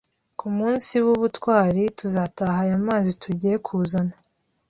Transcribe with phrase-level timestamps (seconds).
[0.39, 4.15] Ku munsi bubutwari tuzataha aya mazi tugiye kuzana